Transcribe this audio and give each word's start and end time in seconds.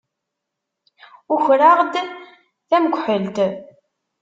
Ukreɣ-d 1.33 1.93
tamekḥelt. 2.69 3.37